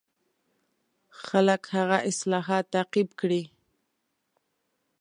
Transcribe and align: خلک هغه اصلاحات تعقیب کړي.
خلک 1.25 1.63
هغه 1.75 1.97
اصلاحات 2.09 2.65
تعقیب 2.73 3.09
کړي. 3.19 3.43